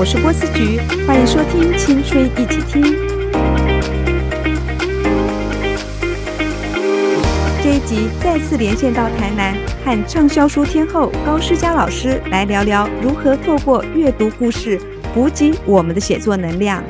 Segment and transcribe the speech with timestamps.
[0.00, 2.82] 我是波斯菊，欢迎收听《青春一起听》。
[7.62, 14.80] 这一集再次连线到台南，和畅销书天后高诗佳老师来聊聊如何透过阅读故事
[15.12, 16.82] 补给我们的写作能量。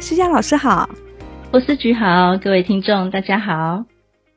[0.00, 0.90] 诗佳老师好，
[1.52, 3.84] 波斯菊好，各位听众大家好。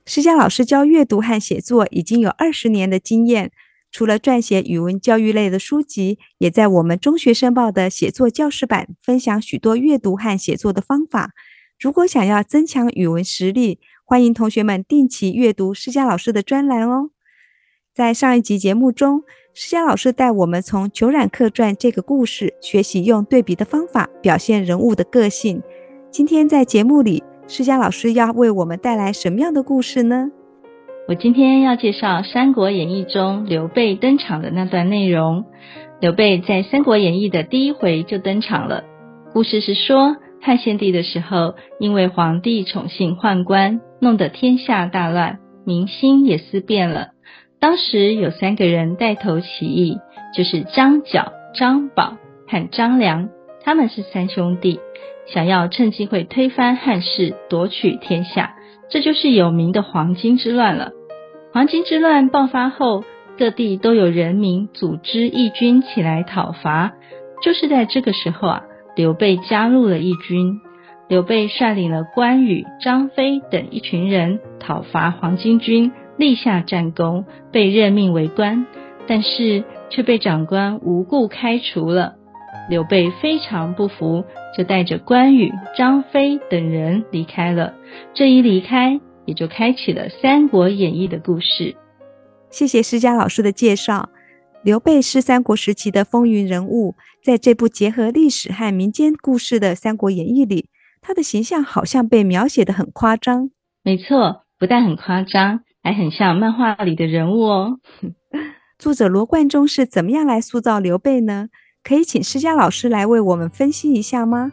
[0.06, 3.50] 诗佳老师教阅读和写作已经有二十年的经验。
[3.92, 11.32] 除了撰写语文教育类的书籍，也在我们中学生报的写作教室版分享许多阅读和写作的方法。
[11.80, 17.10] 如果想要增强语文实力，欢迎同学们定期阅读施佳老师的专栏哦。
[17.96, 25.62] 在上一集节目中，施佳老师带我们从《裘冉客传》这个故事学习用对比的方法表现人物的个性。
[26.12, 30.32] 今天在节目里，施佳老师要为我们带来什么样的故事呢？
[31.10, 35.46] 我今天要介绍《三国演义》中刘备登场的那段内容。
[36.00, 38.84] 刘备在《三国演义》的第一回就登场了。
[39.34, 47.08] 故事是说，汉献帝的时候，因为皇帝宠幸宦官，弄得天下大乱，民心也思变了。
[47.60, 49.98] 当时有三个人带头起义，
[50.36, 52.18] 就是张角、张宝
[52.48, 53.30] 和张良，
[53.64, 54.80] 他们是三兄弟，
[55.26, 58.54] 想要趁机会推翻汉室，夺取天下，
[58.92, 60.92] 这就是有名的黄巾之乱了。
[61.52, 63.04] 黄巾之乱爆发后，
[63.38, 66.94] 各地都有人民组织义军起来讨伐。
[67.42, 68.64] 就是在这个时候啊，
[68.96, 70.60] 刘备加入了义军。
[71.08, 78.68] 刘备率领了关羽、张飞等一群人讨伐黄巾军，立下战功，被任命为官，
[79.08, 82.14] 但是却被长官无故开除了。
[82.70, 84.24] 刘备非常不服，
[84.56, 87.74] 就带着关羽、张飞等人离开了。
[88.14, 89.02] 这一离开。
[89.30, 91.76] 也就开启了《三国演义》的故事。
[92.50, 94.10] 谢谢施佳老师的介绍。
[94.64, 100.68] 刘备是三国时期的风云人物，在这部结合历史和民间故事的《三国演义》里，
[101.00, 103.52] 他的形象好像被描写的很夸张。
[103.84, 107.80] 没错，不但很夸张，还很像漫画里的人物哦。
[108.80, 111.50] 作者罗贯中是怎么样来塑造刘备呢？
[111.84, 114.52] 可以请施佳老师来为我们分析一下吗？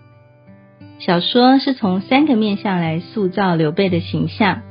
[0.98, 4.62] 小说是从三个面向来塑造刘备的形象。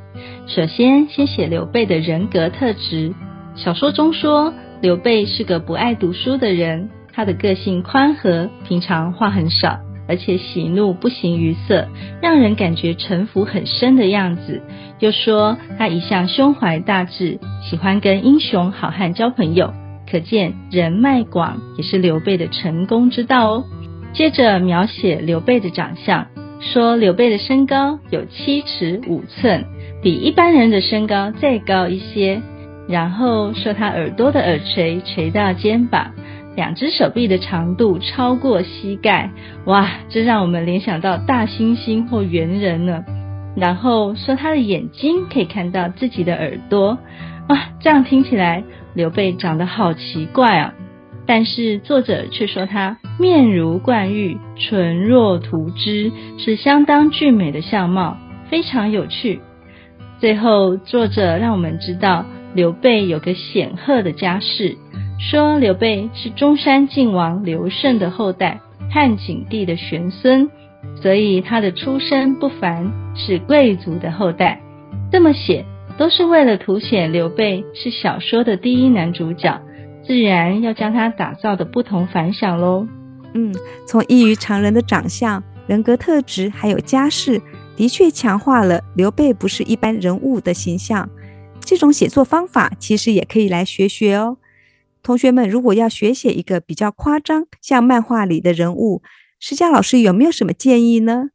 [0.47, 3.13] 首先，先写刘备的人格特质。
[3.56, 11.88] 小说中说，刘备是个不爱读书的人，他的个性宽和，平常话很少，而且喜怒不形于色，
[12.22, 14.62] 让人感觉城府很深的样子。
[15.00, 19.74] 又说他一向胸怀大志，喜欢跟英雄好汉交朋友，
[20.09, 23.63] 可见人脉广也是刘备的成功之道哦。
[24.16, 26.26] 接着描写刘备的长相，
[26.62, 29.66] 说刘备的身高有七尺五寸，
[30.02, 32.42] 比一般人的身高再高一些。
[32.88, 36.14] 然后说他耳朵的耳垂垂到肩膀，
[36.56, 39.31] 两只手臂的长度超过膝盖，
[39.66, 43.04] 哇，这让我们联想到大猩猩或猿人呢。
[43.58, 46.98] 然后说他的眼睛可以看到自己的耳朵，
[47.50, 50.74] 哇，这样听起来刘备长得好奇怪啊。
[51.28, 58.18] 但是作者却说他面如冠玉，唇若涂脂，是相当俊美的相貌，
[58.50, 59.40] 非常有趣。
[60.19, 64.78] 最后，作者让我们知道刘备有个显赫的家世，
[65.19, 68.62] 说刘备是中山靖王刘胜的后代，
[68.92, 70.50] 汉景帝的玄孙，
[71.02, 74.62] 所以他的出身不凡，是贵族的后代。
[75.12, 75.66] 这么写
[75.97, 79.59] 都是为了凸显刘备是小说的第一男主角。
[80.08, 82.88] 自然要将他打造的不同凡响喽。
[83.34, 83.54] 嗯，
[83.88, 87.42] 从异于常人的长相、人格特质，还有家世，
[87.76, 91.10] 的确强化了刘备不是一般人物的形象。
[91.60, 94.38] 这种写作方法其实也可以来学学哦。
[95.02, 99.02] 同学们，如果要学写一个比较夸张、像漫画里的人物，
[99.40, 101.30] 施佳老师有没有什么建议呢？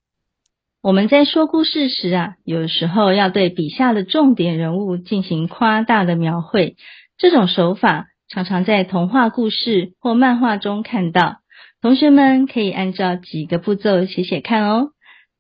[0.82, 6.76] 我们在说故事时啊，有时候要对笔下的重点人物进行夸大的描绘，
[7.18, 8.06] 这种手法。
[8.30, 11.38] 常常在童话故事或漫画中看到，
[11.82, 14.90] 同学们可以按照几个步骤写写看哦。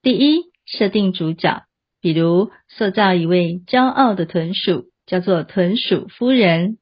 [0.02, 1.62] 第一，设定主角，
[2.00, 6.78] 比如塑造一位骄傲的豚鼠，叫做豚鼠夫人。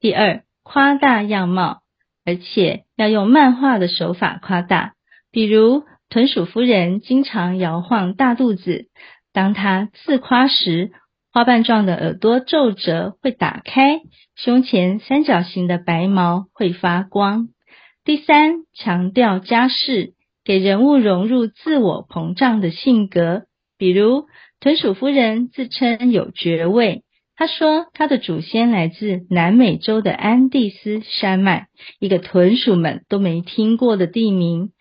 [0.00, 1.82] 第二，夸大样貌，
[2.24, 4.94] 而且要用漫画的手法夸大，
[5.30, 8.88] 比如豚鼠夫人经常摇晃大肚子，
[9.32, 10.90] 当她自夸时。
[11.32, 14.02] 花瓣状的耳朵皱褶会打开，
[14.36, 17.48] 胸前三角形的白毛会发光。
[18.04, 20.12] 第三，强调家世，
[20.44, 23.44] 给人物融入自我膨胀的性格。
[23.78, 24.26] 比如，
[24.60, 27.02] 豚鼠夫人自称有爵位，
[27.34, 31.68] 她说他的祖先来自南美洲的安第斯山脉，
[31.98, 34.72] 一个豚鼠们都没听过的地名。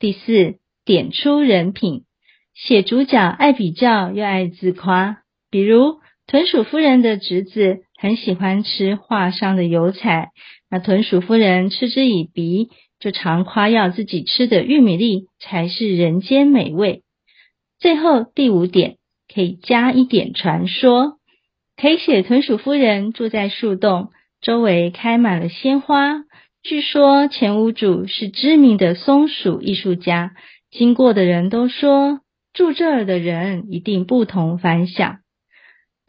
[0.00, 2.02] 第四，点出人品，
[2.52, 5.19] 写主角爱比较又爱自夸，
[5.50, 10.30] 比如豚鼠夫人的侄子很喜欢吃画上的油彩，
[10.70, 12.68] 那豚鼠夫人嗤之以鼻，
[13.00, 17.02] 就常夸耀自己吃的玉米粒才是人间美味。
[17.78, 18.96] 最后第五点，
[19.32, 21.18] 可以加一点传说。
[21.76, 24.10] 可以写豚鼠夫人住在树洞，
[24.42, 26.24] 周围开满了鲜花。
[26.62, 30.32] 据说前屋主是知名的松鼠艺术家，
[30.70, 32.20] 经过的人都说
[32.52, 35.20] 住这儿的人一定不同凡响。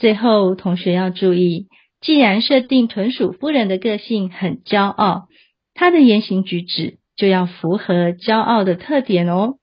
[0.01, 1.67] 最后，同学要注意，
[2.01, 5.27] 既然设定豚鼠夫人的个性很骄傲，
[5.75, 9.57] 她的言行举止就要符合骄傲的特点哦。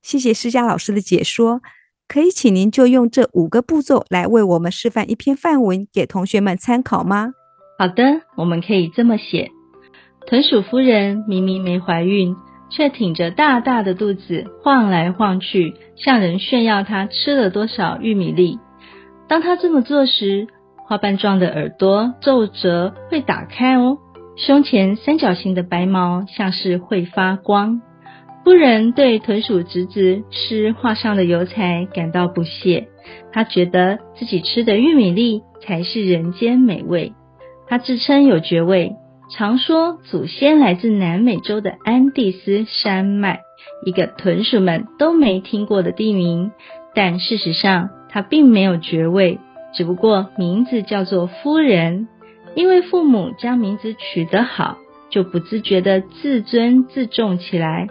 [0.00, 1.60] 谢谢施佳老师的解说。
[2.08, 7.32] 可以请您就用这五个步骤来为我们示范一篇范文给同学们参考吗？
[7.78, 9.50] 好的，我们可以这么写：
[10.26, 12.34] 豚鼠夫人明明没怀孕，
[12.70, 18.58] 却挺着大大的肚子晃来晃去，向人炫耀她吃了多少玉米粒。
[19.32, 20.46] 当他这么做时，
[20.76, 23.96] 花瓣状的耳朵皱褶会打开哦，
[24.36, 27.80] 胸前三角形的白毛像是会发光。
[28.44, 32.88] 夫人对豚鼠侄子吃画上的油彩感到不屑，
[33.32, 37.14] 她觉得自己吃的玉米粒才是人间美味。
[37.66, 38.96] 她自称有爵位，
[39.34, 43.40] 常说祖先来自南美洲的安第斯山脉，
[43.86, 46.52] 一个豚鼠们都没听过的地名。
[46.94, 49.40] 但事实上，她并没有爵位，
[49.74, 52.08] 只不过名字叫做夫人。
[52.54, 54.76] 因为父母将名字取得好，
[55.08, 57.88] 就不自觉的自尊自重起来。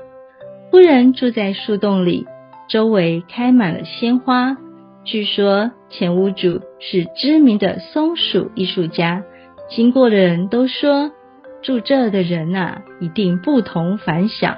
[0.69, 2.27] 夫人住在树洞里，
[2.69, 4.57] 周围开满了鲜花。
[5.03, 9.23] 据说前屋主是知名的松鼠艺术家，
[9.67, 11.11] 经过的人都说
[11.63, 14.57] 住这的人呐，一定不同凡响。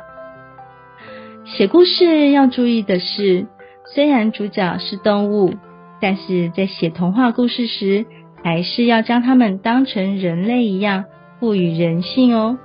[1.45, 3.47] 写故事要注意的是，
[3.85, 5.53] 虽然主角是动物，
[5.99, 8.05] 但是在写童话故事时，
[8.43, 11.05] 还是要将它们当成人类一样，
[11.39, 12.57] 赋予人性哦。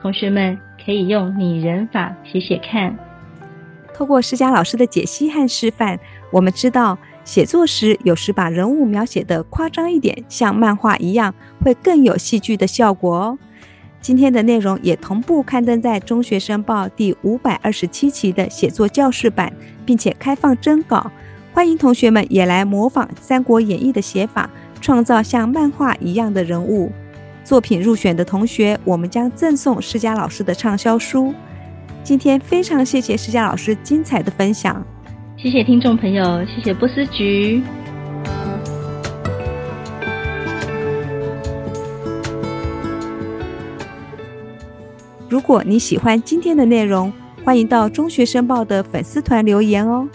[0.00, 0.58] 同学们。
[0.84, 2.94] 可以用拟人法写写看。
[3.94, 5.98] 透过施佳老师的解析和示范，
[6.30, 11.34] 我们知道写作时有时把人物描写的夸张一点，像漫画一样，
[11.64, 13.38] 会更有戏剧的效果哦。
[14.04, 19.50] 今天的内容也同步刊登在《中学生报》第五百二十七期的写作教室版，
[19.86, 21.10] 并且开放征稿，
[21.54, 26.92] 欢迎同学们也来模仿《三国演义》的写法，创造像漫画一样的人物。
[27.44, 31.32] 作品入选的同学，我们将赠送施佳老师的畅销书。
[32.02, 34.86] 今天非常谢谢施佳老师精彩的分享，
[35.38, 37.62] 谢谢听众朋友，谢谢波斯菊。
[45.34, 47.12] 如果你喜欢今天的内容，
[47.44, 50.08] 欢迎到中学申报的粉丝团留言哦。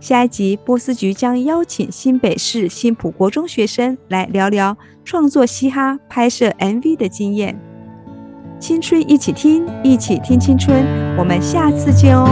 [0.00, 7.58] 下一集，波斯菊将邀请新北市新浦国中学生来聊聊创作嘻哈、拍摄 MV 的经验。
[8.60, 10.84] 青春一起听，一起听青春，
[11.16, 12.28] 我们下次见哦。